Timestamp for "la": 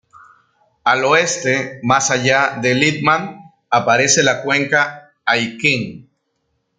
4.23-4.41